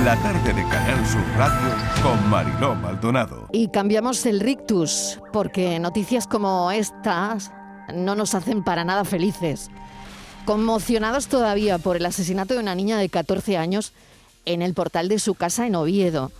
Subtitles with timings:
[0.00, 1.70] la tarde de Canal Sur Radio
[2.02, 3.48] con Mariló Maldonado.
[3.52, 7.52] Y cambiamos el rictus, porque noticias como estas
[7.94, 9.70] no nos hacen para nada felices.
[10.46, 13.92] Conmocionados todavía por el asesinato de una niña de 14 años
[14.46, 16.32] en el portal de su casa en Oviedo.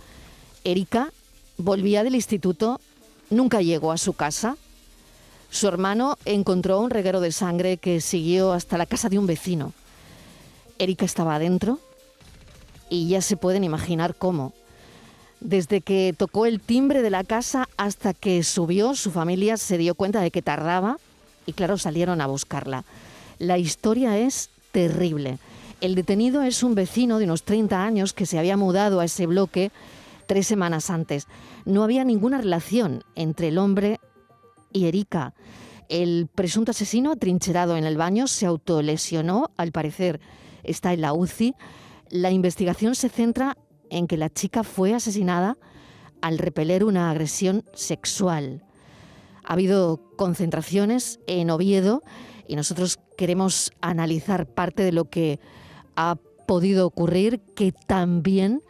[0.63, 1.11] Erika
[1.57, 2.81] volvía del instituto,
[3.29, 4.57] nunca llegó a su casa.
[5.51, 9.73] Su hermano encontró un reguero de sangre que siguió hasta la casa de un vecino.
[10.79, 11.79] Erika estaba adentro
[12.93, 14.53] y ya se pueden imaginar cómo.
[15.39, 19.95] Desde que tocó el timbre de la casa hasta que subió, su familia se dio
[19.95, 20.97] cuenta de que tardaba
[21.47, 22.85] y claro, salieron a buscarla.
[23.39, 25.39] La historia es terrible.
[25.81, 29.25] El detenido es un vecino de unos 30 años que se había mudado a ese
[29.25, 29.71] bloque
[30.27, 31.27] tres semanas antes.
[31.65, 33.99] No había ninguna relación entre el hombre
[34.71, 35.33] y Erika.
[35.89, 40.21] El presunto asesino, atrincherado en el baño, se autolesionó, al parecer
[40.63, 41.55] está en la UCI.
[42.13, 43.57] La investigación se centra
[43.89, 45.57] en que la chica fue asesinada
[46.21, 48.63] al repeler una agresión sexual.
[49.43, 52.03] Ha habido concentraciones en Oviedo
[52.47, 55.39] y nosotros queremos analizar parte de lo que
[55.95, 58.61] ha podido ocurrir, que también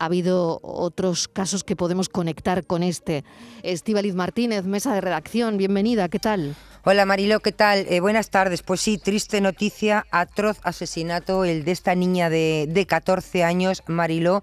[0.00, 3.22] ha habido otros casos que podemos conectar con este.
[3.62, 6.56] Estíbaliz Martínez, mesa de redacción, bienvenida, ¿qué tal?
[6.82, 7.84] Hola Marilo, ¿qué tal?
[7.90, 8.62] Eh, buenas tardes.
[8.62, 14.42] Pues sí, triste noticia, atroz asesinato, el de esta niña de, de 14 años, Marilo,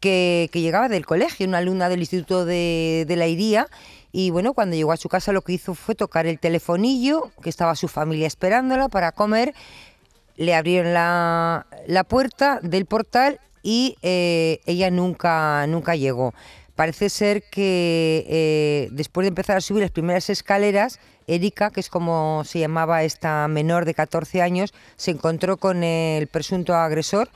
[0.00, 3.68] que, llegaba del colegio, una alumna del Instituto de, de la Iría.
[4.10, 7.50] Y bueno, cuando llegó a su casa lo que hizo fue tocar el telefonillo, que
[7.50, 9.54] estaba su familia esperándola para comer.
[10.36, 16.34] Le abrieron la, la puerta del portal y eh, ella nunca, nunca llegó.
[16.80, 21.90] Parece ser que eh, después de empezar a subir las primeras escaleras, Erika, que es
[21.90, 27.28] como se llamaba esta menor de 14 años, se encontró con el presunto agresor,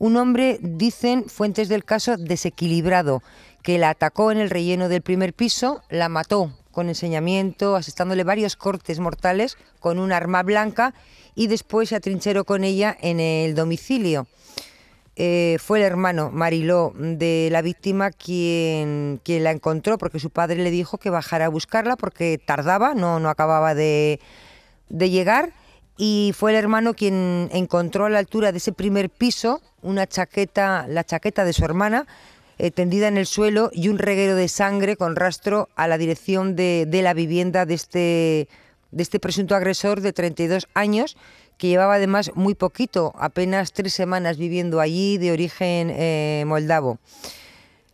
[0.00, 3.22] un hombre, dicen fuentes del caso, desequilibrado,
[3.62, 8.56] que la atacó en el relleno del primer piso, la mató con enseñamiento, asestándole varios
[8.56, 10.92] cortes mortales con un arma blanca
[11.36, 14.26] y después se atrincheró con ella en el domicilio.
[15.20, 20.62] Eh, fue el hermano Mariló de la víctima quien, quien la encontró porque su padre
[20.62, 24.20] le dijo que bajara a buscarla porque tardaba, no, no acababa de,
[24.88, 25.50] de llegar.
[25.96, 30.86] Y fue el hermano quien encontró a la altura de ese primer piso una chaqueta,
[30.88, 32.06] la chaqueta de su hermana,
[32.58, 36.54] eh, tendida en el suelo y un reguero de sangre con rastro a la dirección
[36.54, 38.48] de, la vivienda de este,
[38.92, 41.16] de este presunto agresor de 32 años,
[41.58, 46.98] que llevaba además muy poquito, apenas tres semanas viviendo allí, de origen eh, moldavo.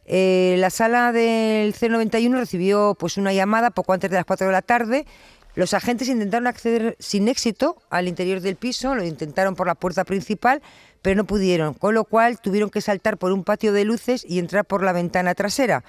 [0.07, 4.53] Eh, la sala del C91 recibió pues, una llamada poco antes de las 4 de
[4.53, 5.07] la tarde
[5.55, 10.05] los agentes intentaron acceder sin éxito al interior del piso, lo intentaron por la puerta
[10.05, 10.63] principal,
[11.01, 14.41] pero no pudieron, con lo cual tuvieron que saltar por un patio de luces y
[14.41, 15.85] entrar por la ventana trasera.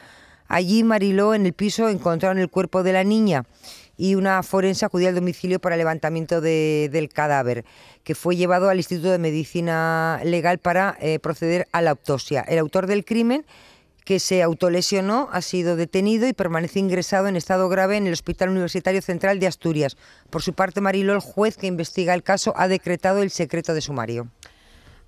[0.47, 3.45] Allí Mariló en el piso encontraron el cuerpo de la niña
[3.97, 7.65] y una forense acudió al domicilio para levantamiento del cadáver,
[8.03, 12.41] que fue llevado al Instituto de Medicina Legal para eh, proceder a la autopsia.
[12.41, 13.45] El autor del crimen
[14.05, 18.49] que se autolesionó, ha sido detenido y permanece ingresado en estado grave en el Hospital
[18.49, 19.97] Universitario Central de Asturias.
[20.29, 23.81] Por su parte, Marilo, el juez que investiga el caso, ha decretado el secreto de
[23.81, 24.27] sumario.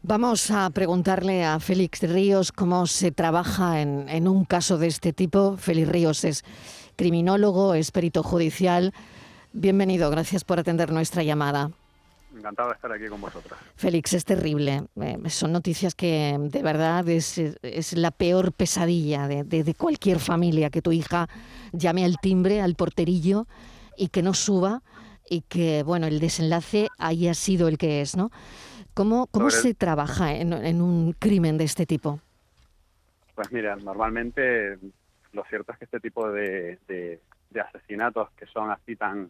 [0.01, 5.13] Vamos a preguntarle a Félix Ríos cómo se trabaja en, en un caso de este
[5.13, 5.57] tipo.
[5.57, 6.43] Félix Ríos es
[6.97, 8.91] criminólogo, es perito judicial.
[9.53, 11.71] Bienvenido, gracias por atender nuestra llamada.
[12.35, 13.57] Encantado de estar aquí con vosotras.
[13.75, 14.83] Félix, es terrible.
[15.01, 17.39] Eh, son noticias que de verdad es,
[17.93, 21.29] la peor pesadilla de, cualquier familia, que tu hija
[21.71, 23.47] llame al timbre, al porterillo
[23.95, 24.81] y que no suba
[25.29, 28.31] y que, bueno, el desenlace haya sido el que es, ¿no?
[28.93, 32.19] ¿Cómo, cómo se trabaja en, un crimen de este tipo?
[33.35, 34.79] Pues mira, normalmente
[35.33, 37.19] lo cierto es que este tipo de
[37.59, 39.29] asesinatos que son así tan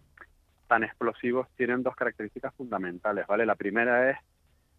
[0.68, 3.46] tan explosivos tienen dos características fundamentales, ¿vale?
[3.46, 4.18] La primera es,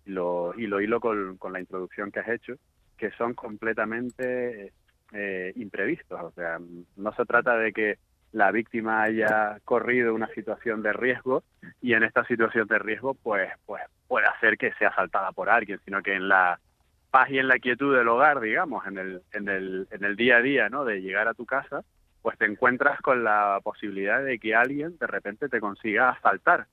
[0.05, 2.55] lo, y lo hilo con, con la introducción que has hecho,
[2.97, 4.73] que son completamente
[5.13, 6.21] eh, imprevistos.
[6.21, 6.59] O sea,
[6.97, 7.99] no se trata de que
[8.33, 11.43] la víctima haya corrido una situación de riesgo
[11.81, 15.81] y en esta situación de riesgo pues pues puede hacer que sea asaltada por alguien,
[15.87, 16.61] sino que en la
[17.11, 20.39] paz y en la quietud del hogar, digamos, en el en el en el día
[20.39, 20.85] a día, ¿no?
[20.85, 21.85] De llegar a tu casa,
[22.23, 26.67] pues te encuentras con la posibilidad de que alguien de repente te consiga asaltar,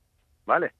[0.45, 0.73] ¿vale?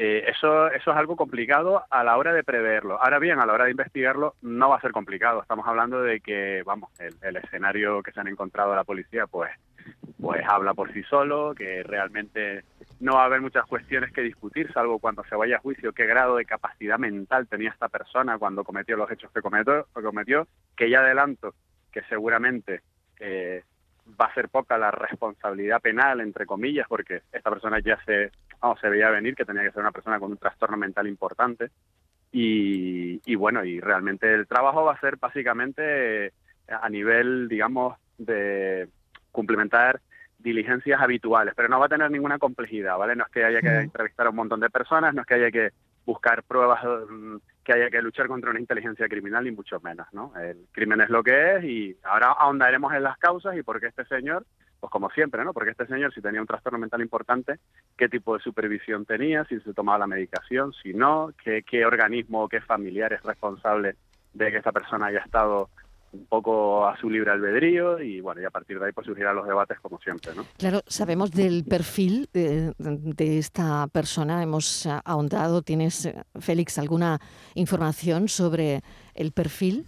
[0.00, 3.02] Eh, eso, eso es algo complicado a la hora de preverlo.
[3.02, 5.42] Ahora bien, a la hora de investigarlo no va a ser complicado.
[5.42, 9.50] Estamos hablando de que, vamos, el, escenario que se han encontrado la policía, pues,
[10.20, 12.62] pues habla por sí solo, que realmente
[13.00, 16.06] no va a haber muchas cuestiones que discutir, salvo cuando se vaya a juicio qué
[16.06, 20.46] grado de capacidad mental tenía esta persona cuando cometió los hechos que cometió, que, cometió,
[20.76, 21.54] que ya adelanto
[21.90, 22.82] que seguramente
[23.18, 23.64] eh,
[24.20, 28.80] va a ser poca la responsabilidad penal, entre comillas, porque esta persona ya se, vamos,
[28.80, 31.70] se veía venir que tenía que ser una persona con un trastorno mental importante.
[32.30, 36.32] Y, y bueno, y realmente el trabajo va a ser básicamente eh,
[36.68, 38.88] a nivel, digamos, de
[39.32, 40.00] complementar
[40.38, 43.16] diligencias habituales, pero no va a tener ninguna complejidad, ¿vale?
[43.16, 45.50] No es que haya que entrevistar a un montón de personas, no es que haya
[45.50, 45.70] que
[46.06, 50.32] buscar pruebas, mm, que haya que luchar contra una inteligencia criminal, ni mucho menos, ¿no?
[50.36, 53.88] El crimen es lo que es y ahora ahondaremos en las causas y por qué
[53.88, 54.46] este señor,
[54.80, 55.52] pues como siempre, ¿no?
[55.52, 57.58] Porque este señor, si tenía un trastorno mental importante,
[57.96, 62.48] qué tipo de supervisión tenía, si se tomaba la medicación, si no, qué, organismo o
[62.48, 63.96] qué familiar es responsable
[64.34, 65.68] de que esta persona haya estado
[66.12, 69.36] un poco a su libre albedrío y bueno, y a partir de ahí pues surgirán
[69.36, 70.46] los debates como siempre, ¿no?
[70.56, 76.10] Claro, sabemos del perfil de, de esta persona, hemos ahondado, ¿tienes,
[76.40, 77.18] Félix, alguna
[77.54, 78.80] información sobre
[79.14, 79.86] el perfil?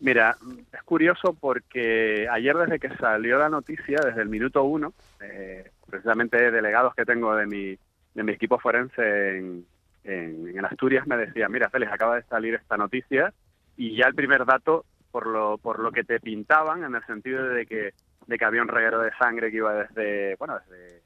[0.00, 0.36] Mira,
[0.72, 6.50] es curioso porque ayer desde que salió la noticia, desde el minuto uno, eh, precisamente
[6.50, 7.76] delegados que tengo de mi,
[8.14, 9.66] de mi equipo forense en,
[10.04, 13.32] en, en Asturias me decían, mira Félix, acaba de salir esta noticia
[13.76, 17.48] y ya el primer dato por lo por lo que te pintaban en el sentido
[17.48, 17.92] de que
[18.26, 21.02] de que había un reguero de sangre que iba desde bueno desde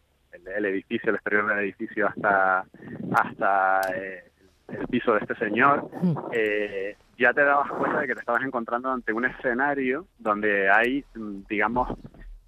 [0.56, 2.64] el, edificio el exterior del edificio hasta
[3.12, 4.24] hasta eh,
[4.68, 6.16] el piso de este señor mm.
[6.32, 11.04] eh, ya te dabas cuenta de que te estabas encontrando ante un escenario donde hay
[11.14, 11.96] mm, digamos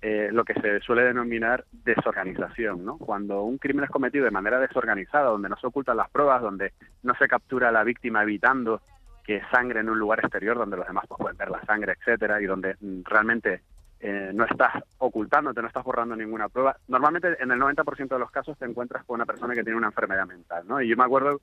[0.02, 2.98] eh, lo que se suele denominar desorganización, ¿no?
[2.98, 6.74] Cuando un crimen es cometido de manera desorganizada, donde no se ocultan las pruebas, donde
[7.02, 8.82] no se captura a la víctima evitando
[9.24, 12.40] que sangre en un lugar exterior donde los demás pues, pueden ver la sangre, etcétera,
[12.40, 13.62] y donde mm, realmente
[13.98, 16.76] eh, no estás ocultándote, no estás borrando ninguna prueba.
[16.86, 19.88] Normalmente en el 90% de los casos te encuentras con una persona que tiene una
[19.88, 20.80] enfermedad mental, ¿no?
[20.80, 21.40] Y yo me acuerdo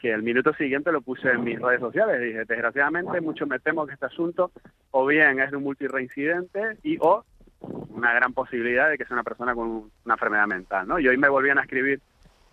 [0.00, 2.20] que el minuto siguiente lo puse en mis redes sociales.
[2.20, 4.52] Dije, desgraciadamente, mucho me temo que este asunto
[4.92, 7.24] o bien es de un multireincidente y o
[7.60, 11.00] una gran posibilidad de que sea una persona con una enfermedad mental, ¿no?
[11.00, 12.00] Y hoy me volvían a escribir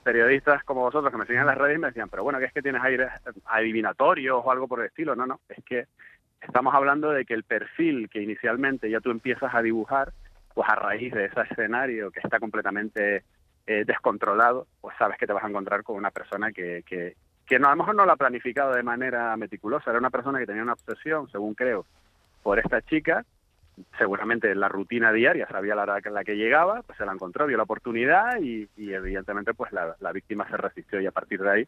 [0.04, 2.46] periodistas como vosotros que me siguen en las redes y me decían, pero bueno, que
[2.46, 3.08] es que tienes aire
[3.46, 5.16] adivinatorios o algo por el estilo.
[5.16, 5.86] No, no, es que
[6.42, 10.14] estamos hablando de que el perfil que inicialmente ya tú empiezas a dibujar,
[10.54, 13.24] pues a raíz de ese escenario que está completamente
[13.68, 17.16] eh, descontrolado, pues sabes que te vas a encontrar con una persona que, que,
[17.46, 20.40] que no, a lo mejor no lo ha planificado de manera meticulosa, era una persona
[20.40, 21.86] que tenía una obsesión, según creo,
[22.44, 23.26] por esta chica
[23.98, 27.14] seguramente en la rutina diaria sabía la hora en la que llegaba, pues se la
[27.14, 31.50] encontró, vio la oportunidad y, evidentemente pues la, víctima se resistió y a partir de
[31.50, 31.68] ahí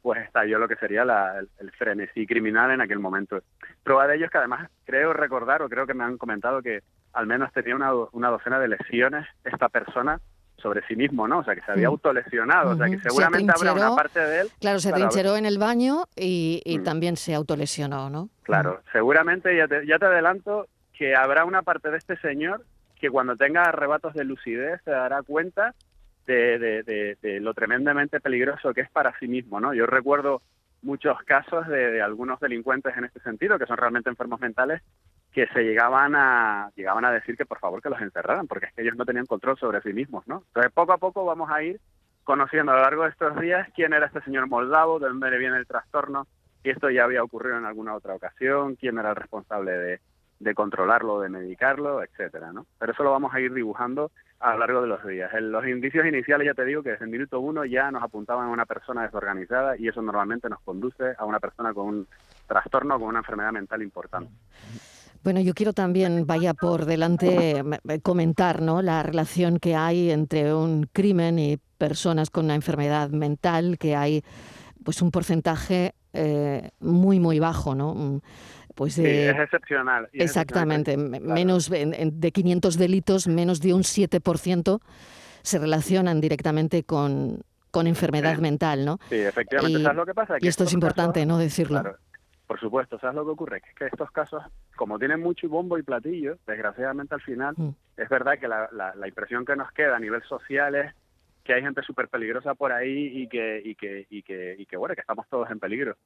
[0.00, 3.40] pues estalló lo que sería el, frenesí criminal en aquel momento.
[3.84, 6.80] Prueba de ello es que además creo recordar o creo que me han comentado que
[7.12, 10.20] al menos tenía una, una docena de lesiones esta persona
[10.62, 11.40] sobre sí mismo, ¿no?
[11.40, 11.92] O sea, que se había mm.
[11.92, 14.48] autolesionado, o sea, que seguramente habrá una parte de él...
[14.60, 16.84] Claro, se trincheró en el baño y, mm.
[16.84, 18.30] también se autolesionó, ¿no?
[18.42, 18.92] Claro, mm.
[18.92, 22.64] seguramente, ya te, ya te adelanto, que habrá una parte de este señor
[23.02, 25.74] que cuando tenga arrebatos de lucidez se dará cuenta
[26.26, 29.74] de, lo tremendamente peligroso que es para sí mismo, ¿no?
[29.74, 30.42] Yo recuerdo
[30.82, 34.82] muchos casos de, algunos delincuentes en este sentido, que son realmente enfermos mentales,
[35.32, 38.74] que se llegaban a llegaban a decir que por favor que los encerraran, porque es
[38.74, 40.44] que ellos no tenían control sobre sí mismos, ¿no?
[40.48, 41.80] Entonces poco a poco vamos a ir
[42.24, 45.38] conociendo a lo largo de estos días quién era este señor Moldavo, de dónde le
[45.38, 46.26] viene el trastorno,
[46.62, 50.00] y esto ya había ocurrido en alguna otra ocasión, quién era el responsable de,
[50.38, 52.66] de controlarlo, de medicarlo, etcétera, ¿no?
[52.78, 55.32] Pero eso lo vamos a ir dibujando a lo largo de los días.
[55.34, 58.48] En los indicios iniciales ya te digo que desde el minuto uno ya nos apuntaban
[58.48, 62.08] a una persona desorganizada y eso normalmente nos conduce a una persona con un
[62.46, 64.32] trastorno, con una enfermedad mental importante.
[65.22, 67.62] Bueno, yo quiero también, vaya por delante,
[68.02, 68.82] comentar ¿no?
[68.82, 74.22] la relación que hay entre un crimen y personas con una enfermedad mental, que hay
[74.84, 78.20] pues un porcentaje eh, muy, muy bajo, ¿no?
[78.74, 80.08] Pues es excepcional.
[80.12, 84.80] exactamente, menos de 500 delitos, menos de un 7%
[85.42, 88.98] se relacionan directamente con, con enfermedad mental, ¿no?
[89.08, 89.80] Sí, efectivamente.
[89.80, 90.36] Y, ¿Sabes lo que pasa?
[90.40, 91.38] y esto es importante, ¿no?
[91.38, 91.96] Decirlo.
[92.52, 93.60] Por supuesto, ¿sabes lo que ocurre?
[93.62, 94.42] Que es que estos casos,
[94.76, 97.70] como tienen mucho bombo y platillo, desgraciadamente al final, mm.
[97.96, 100.94] es verdad que la, la, impresión que nos queda a nivel social es
[101.44, 104.76] que hay gente súper peligrosa por ahí y que, y que, y que, y que,
[104.76, 105.96] bueno, que estamos todos en peligro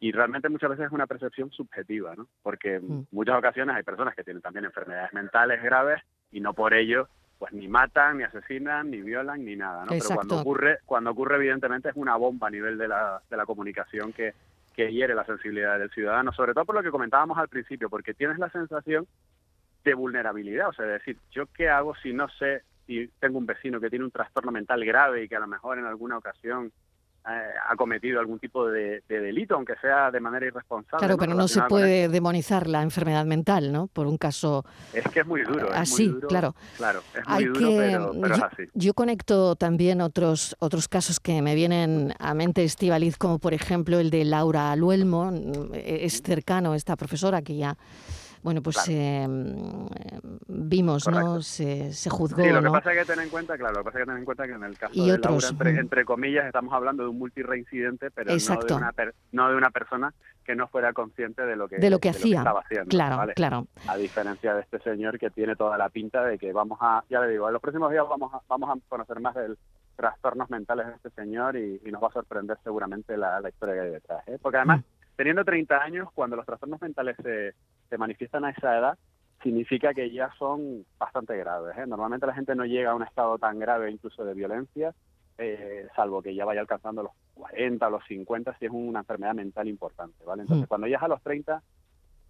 [0.00, 2.26] y realmente muchas veces es una percepción subjetiva, ¿no?
[2.42, 3.06] Porque en mm.
[3.10, 7.06] muchas ocasiones hay personas que tienen también enfermedades mentales graves y no por ello
[7.38, 9.90] pues ni matan, ni asesinan, ni violan, ni nada, ¿no?
[9.90, 13.44] Pero cuando ocurre, cuando ocurre evidentemente es una bomba a nivel de la, de la
[13.44, 14.32] comunicación que,
[14.74, 18.14] que hiere la sensibilidad del ciudadano, sobre todo por lo que comentábamos al principio, porque
[18.14, 19.06] tienes la sensación
[19.84, 23.46] de vulnerabilidad, o sea, de decir, ¿yo qué hago si no sé si tengo un
[23.46, 26.72] vecino que tiene un trastorno mental grave y que a lo mejor en alguna ocasión
[27.24, 30.98] ha cometido algún tipo de, delito, aunque sea de manera irresponsable.
[30.98, 33.86] Claro, pero no se puede demonizar la enfermedad mental, ¿no?
[33.86, 34.64] Por un caso.
[34.92, 35.68] Es que es muy duro.
[35.72, 36.54] así, claro.
[36.76, 38.62] Claro, es muy duro, pero, yo, es así.
[38.74, 44.00] Yo conecto también otros, otros casos que me vienen a mente, Estivaliz, como por ejemplo
[44.00, 45.32] el de Laura Luelmo.
[45.74, 47.76] Es cercano esta profesora que ya
[48.42, 49.86] bueno, pues em,
[50.48, 51.40] vimos, ¿no?
[51.42, 52.42] Se, se juzgó.
[52.42, 54.06] Sí, lo que pasa es que tener en cuenta, claro, lo que pasa es que
[54.06, 57.10] tener en cuenta que en el caso de Laura, entre, entre, comillas, estamos hablando de
[57.10, 58.92] un multireincidente, pero no de, una
[59.32, 60.12] no de una persona
[60.44, 62.38] que no fuera consciente de lo que, de lo que hacía.
[62.38, 62.88] estaba haciendo.
[62.88, 63.66] Claro, claro.
[63.86, 67.20] A diferencia de este señor que tiene toda la pinta de que vamos a, ya
[67.20, 69.56] le digo, en los próximos días vamos a, vamos a conocer más del
[69.94, 73.80] trastornos mentales de este señor y, nos va a sorprender seguramente la, la historia que
[73.80, 74.26] hay detrás.
[74.26, 74.38] ¿eh?
[74.40, 75.16] Porque además, mm.
[75.16, 77.54] teniendo 30 años, cuando los trastornos mentales se
[77.92, 78.98] se manifiestan a esa edad,
[79.42, 81.76] significa que ya son bastante graves.
[81.76, 81.86] ¿eh?
[81.86, 84.94] Normalmente la gente no llega a un estado tan grave, incluso de violencia,
[85.36, 89.34] eh, salvo que ya vaya alcanzando los 40 o los 50, si es una enfermedad
[89.34, 90.24] mental importante.
[90.24, 90.42] ¿vale?
[90.42, 90.68] Entonces, mm.
[90.68, 91.62] cuando ya es a los 30, mm,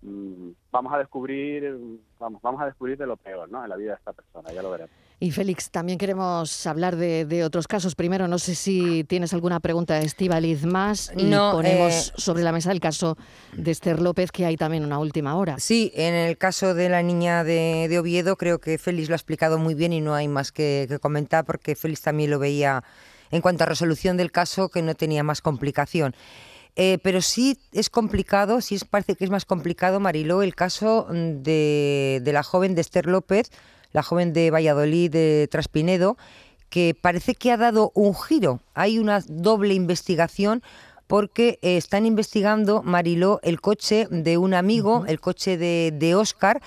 [0.03, 1.77] vamos a descubrir,
[2.19, 3.63] vamos, vamos a descubrir de lo peor ¿no?
[3.63, 4.93] en la vida de esta persona, ya lo veremos.
[5.23, 7.95] Y Félix, también queremos hablar de, otros casos.
[7.95, 12.51] Primero, no sé si tienes alguna pregunta de Estíbaliz más y ponemos eh, sobre la
[12.51, 13.17] mesa el caso
[13.53, 15.61] de Esther López, que hay también una última hora.
[15.61, 19.59] Sí, en el caso de la niña de, Oviedo, creo que Félix lo ha explicado
[19.59, 22.83] muy bien y no hay más que, comentar porque Félix también lo veía
[23.31, 26.17] en cuanto a resolución del caso que no tenía más complicación.
[26.75, 32.21] Eh, pero sí es complicado, sí parece que es más complicado, Mariló, el caso de,
[32.23, 33.51] de la joven de Esther López,
[33.93, 36.17] la joven de Valladolid, de Traspinedo,
[36.71, 38.61] que parece que ha dado un giro.
[38.73, 40.63] Hay una doble investigación
[41.07, 46.63] porque eh, están investigando, Mariló, el coche de un amigo, el coche de, de Oscar,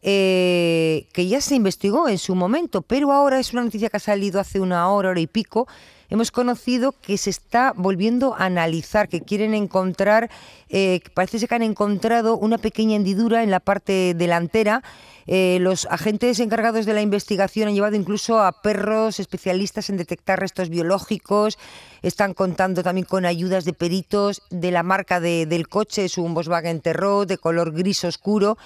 [0.00, 4.00] eh, que ya se investigó en su momento, pero ahora es una noticia que ha
[4.00, 5.68] salido hace una hora, hora y pico,
[6.12, 10.30] hemos conocido que se está volviendo a analizar, que quieren encontrar,
[10.68, 14.82] eh, parece que han encontrado una pequeña hendidura en la parte delantera.
[15.26, 20.38] Eh, los agentes encargados de la investigación han llevado incluso a perros especialistas en detectar
[20.38, 21.56] restos biológicos.
[22.02, 26.82] Están contando también con ayudas de peritos de la marca del coche, es un Volkswagen
[26.82, 28.58] Terror de color gris oscuro.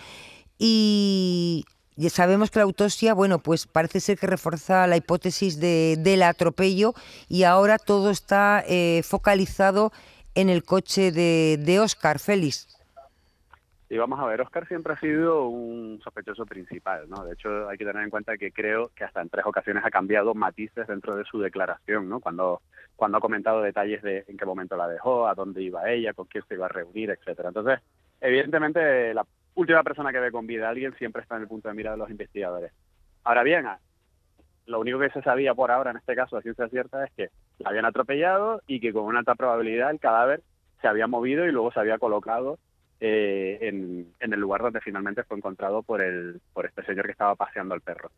[0.58, 1.64] Y
[1.96, 6.22] ya sabemos que la autopsia, bueno, pues parece ser que refuerza la hipótesis de, del
[6.22, 6.94] atropello
[7.28, 9.92] y ahora todo está eh, focalizado
[10.34, 12.76] en el coche de, de Oscar Félix.
[13.88, 17.24] Y vamos a ver, Oscar siempre ha sido un sospechoso principal, ¿no?
[17.24, 19.90] De hecho, hay que tener en cuenta que creo que hasta en tres ocasiones ha
[19.90, 22.18] cambiado matices dentro de su declaración, ¿no?
[22.18, 22.62] Cuando,
[22.96, 26.26] cuando ha comentado detalles de en qué momento la dejó, a dónde iba ella, con
[26.26, 27.50] quién se iba a reunir, etcétera.
[27.50, 27.78] Entonces,
[28.20, 29.24] evidentemente, la
[29.56, 31.90] última persona que ve con vida a alguien siempre está en el punto de mira
[31.90, 32.72] de los investigadores.
[33.24, 33.66] Ahora bien,
[34.66, 37.30] lo único que se sabía por ahora en este caso, a ciencia cierta, es que
[37.58, 40.42] la habían atropellado y que con una alta probabilidad el cadáver
[40.80, 42.58] se había movido y luego se había colocado
[43.00, 47.34] eh, en, el lugar donde finalmente fue encontrado por el por este señor que estaba
[47.34, 48.10] paseando al perro.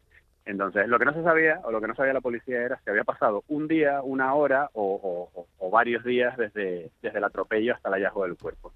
[0.45, 2.91] Entonces, lo que no se sabía o lo que no sabía la policía era si
[2.91, 7.89] había pasado un día, una hora o, o varios días desde, desde el atropello hasta
[7.89, 8.73] el hallazgo del cuerpo.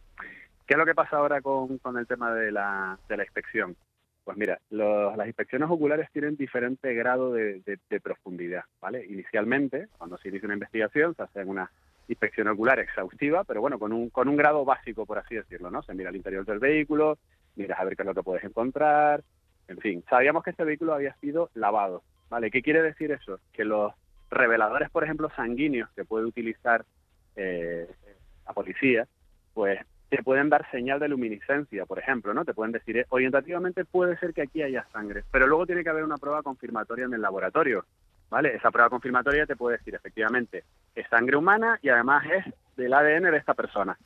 [0.67, 3.77] ¿Qué es lo que pasa ahora con, con el tema de la, de la inspección?
[4.25, 9.05] Pues mira, las inspecciones oculares tienen diferente grado de, de, profundidad, ¿vale?
[9.07, 11.69] Inicialmente, cuando se inicia una investigación, se hace una
[12.07, 15.83] inspección ocular exhaustiva, pero bueno, con un, con un grado básico, por así decirlo, ¿no?
[15.83, 17.19] Se mira el interior del vehículo,
[17.57, 19.25] miras a ver qué es lo que puedes encontrar,
[19.67, 22.51] en fin, sabíamos que este vehículo había sido lavado, ¿vale?
[22.51, 23.41] ¿Qué quiere decir eso?
[23.53, 23.93] Que los
[24.31, 26.85] reveladores, por ejemplo, sanguíneos que puede utilizar
[27.37, 27.89] eh,
[28.47, 29.09] la policía,
[29.55, 29.81] pues
[30.13, 32.45] te pueden dar señal de luminiscencia, por ejemplo, ¿no?
[32.45, 35.89] Te pueden decir, eh, orientativamente puede ser que aquí haya sangre, pero luego tiene que
[35.89, 37.87] haber una prueba confirmatoria en el laboratorio,
[38.29, 38.55] ¿vale?
[38.55, 40.65] Esa prueba confirmatoria te puede decir, efectivamente,
[40.95, 42.45] es sangre humana y además es
[42.77, 43.97] del ADN de esta persona.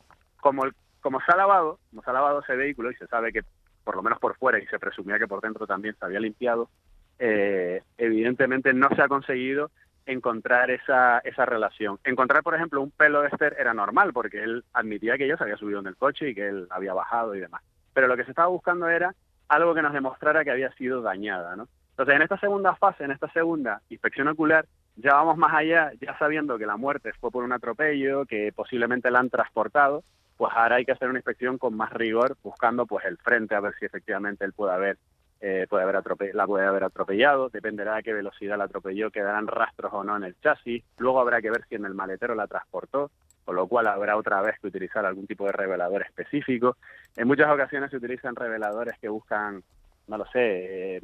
[0.41, 0.63] Como,
[1.01, 3.43] como se ha lavado, como se ha lavado ese vehículo y se sabe que,
[3.83, 6.71] por lo menos por fuera, y se presumía que por dentro también se había limpiado,
[7.19, 9.73] eh, evidentemente no se ha conseguido
[10.07, 11.99] encontrar esa, esa relación.
[12.05, 15.45] Encontrar, por ejemplo, un pelo de Esther era normal, porque él admitía que ella se
[15.45, 17.63] había subido en el coche y que él había bajado y demás.
[17.93, 19.15] Pero lo que se estaba buscando era
[19.49, 21.69] algo que nos demostrara que había sido dañada, ¿no?
[21.91, 26.17] Entonces, en esta segunda fase, en esta segunda inspección ocular, ya vamos más allá, ya
[26.19, 30.03] sabiendo que la muerte fue por un atropello, que posiblemente la han transportado,
[30.37, 33.61] pues ahora hay que hacer una inspección con más rigor, buscando pues el frente a
[33.61, 34.99] ver si efectivamente él puede haber
[35.49, 36.03] eh, puede haber
[36.35, 40.25] la puede haber atropellado, dependerá de qué velocidad la atropelló, quedarán rastros o no en
[40.25, 43.13] el chasis, luego habrá que ver si en el maletero la transportó,
[43.45, 46.77] con lo cual habrá otra vez que utilizar algún tipo de revelador específico.
[47.15, 49.63] En muchas ocasiones se utilizan reveladores que buscan,
[50.09, 51.01] no lo sé, eh,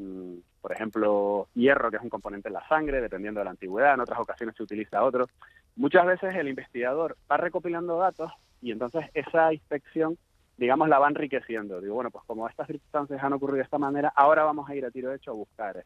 [0.60, 4.00] por ejemplo, hierro, que es un componente en la sangre, dependiendo de la antigüedad, en
[4.00, 5.28] otras ocasiones se utiliza otro.
[5.76, 10.18] Muchas veces el investigador va recopilando datos y entonces esa inspección,
[10.62, 11.80] digamos, la va enriqueciendo.
[11.80, 14.86] Digo, bueno, pues como estas circunstancias han ocurrido de esta manera, ahora vamos a ir
[14.86, 15.84] a tiro hecho a buscar.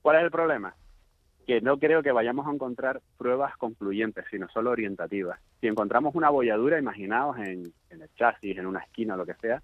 [0.00, 0.74] ¿Cuál es el problema?
[1.46, 5.38] Que no creo que vayamos a encontrar pruebas concluyentes, sino solo orientativas.
[5.60, 9.60] Si encontramos una bolladura, imaginaos en, el chasis, en una esquina lo que sea,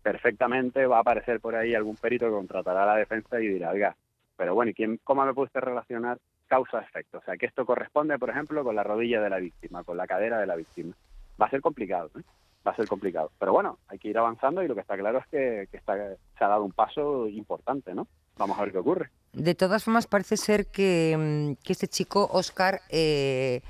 [0.00, 3.70] perfectamente va a aparecer por ahí algún perito que contratará a la defensa y dirá,
[3.70, 3.96] oiga,
[4.36, 7.18] pero bueno, ¿y quién, cómo me puede usted relacionar causa-efecto?
[7.18, 10.06] O sea, que esto corresponde, por ejemplo, con la rodilla de la víctima, con la
[10.06, 10.94] cadera de la víctima.
[11.40, 12.22] Va a ser complicado, ¿eh?
[12.68, 13.30] Va a ser complicado.
[13.38, 16.44] Pero bueno, hay que ir avanzando y lo que está claro es que, está, se
[16.44, 18.06] ha dado un paso importante, ¿no?
[18.36, 19.10] Vamos a ver qué ocurre.
[19.32, 23.62] De todas formas, parece ser que, mm, que este chico, Oscar, eh,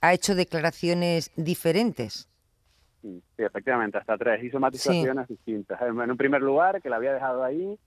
[0.00, 2.28] ha hecho declaraciones diferentes.
[3.02, 4.42] Sí, efectivamente, hasta tres.
[4.42, 5.80] Hizo matizaciones distintas.
[5.82, 7.78] En un primer lugar, que la había dejado ahí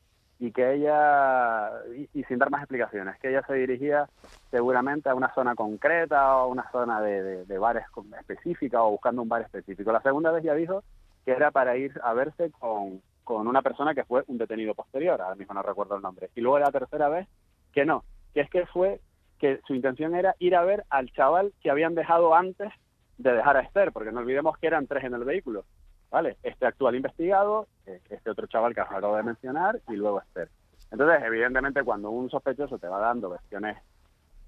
[0.42, 1.70] y que ella,
[2.16, 4.10] y, sin dar más explicaciones, que ella se dirigía
[4.50, 7.86] seguramente a una zona concreta o a una zona de, de, bares
[8.20, 9.92] específica o buscando un bar específico.
[9.92, 10.84] La segunda vez ya dijo
[11.26, 15.22] que era para ir a verse con, con una persona que fue un detenido posterior,
[15.22, 16.32] ahora mismo no recuerdo el nombre.
[16.34, 17.28] Y luego la tercera vez
[17.72, 19.00] que no, que es que fue
[19.38, 22.74] que su intención era ir a ver al chaval que habían dejado antes
[23.20, 25.66] de dejar a Esther, porque no olvidemos que eran tres en el vehículo.
[26.12, 26.38] ¿Vale?
[26.44, 30.50] Este actual investigado, eh, este otro chaval que acabo de mencionar y luego Esther.
[30.92, 33.78] Entonces, evidentemente, cuando un sospechoso te va dando versiones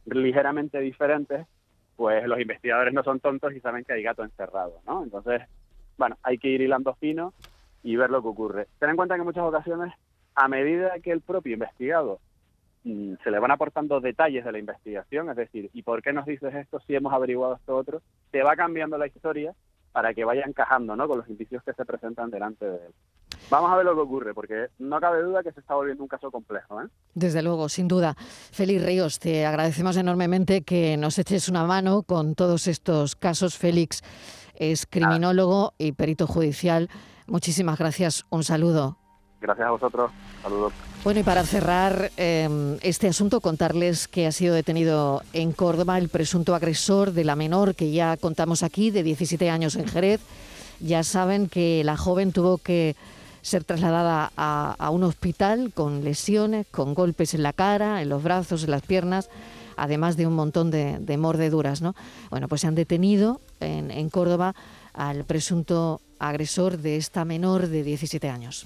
[0.06, 1.48] ligeramente diferentes,
[1.96, 5.04] pues los investigadores no son tontos y saben que hay gato encerrado, ¿no?
[5.04, 5.42] Entonces,
[5.98, 7.34] bueno, hay que ir hilando fino
[7.82, 8.68] y ver lo que ocurre.
[8.80, 9.94] Ten en cuenta que en muchas ocasiones,
[10.36, 12.20] a medida que el propio investigado
[12.84, 16.26] mm, se le van aportando detalles de la investigación, es decir, ¿y por qué nos
[16.26, 18.02] dices esto si hemos averiguado esto otro?
[18.32, 19.54] Te va cambiando la historia
[19.94, 21.08] para que vaya encajando ¿no?
[21.08, 22.94] con los indicios que se presentan delante de él.
[23.50, 26.10] Vamos a ver lo que ocurre, porque no cabe duda que se está volviendo un
[26.10, 26.82] caso complejo.
[26.82, 26.88] ¿eh?
[27.14, 28.16] Desde luego, sin duda.
[28.18, 33.58] Félix Ríos, te agradecemos enormemente que nos eches una mano con todos estos casos.
[33.58, 34.02] Félix
[34.56, 36.90] es criminólogo y perito judicial.
[37.28, 38.26] Muchísimas gracias.
[38.30, 38.98] Un saludo.
[39.40, 40.12] Gracias a vosotros.
[40.42, 40.74] Saludos.
[41.04, 46.08] Bueno, y para cerrar em, este asunto, contarles que ha sido detenido en Córdoba el
[46.08, 50.22] presunto agresor de la menor que ya contamos aquí, de 17 años en Jerez.
[50.80, 52.96] Ya saben que la joven tuvo que
[53.42, 58.64] ser trasladada a, un hospital con lesiones, con golpes en la cara, en los brazos,
[58.64, 59.30] en las piernas,
[59.76, 61.82] además de un montón de, mordeduras.
[61.82, 61.96] ¿no?
[62.30, 64.56] Bueno, pues se han detenido en, en Córdoba
[64.94, 68.66] al presunto agresor de esta menor de 17 años.